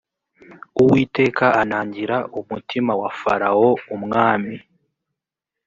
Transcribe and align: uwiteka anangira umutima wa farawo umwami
uwiteka 0.81 1.45
anangira 1.61 2.17
umutima 2.39 2.91
wa 3.01 3.11
farawo 3.19 3.69
umwami 3.95 4.55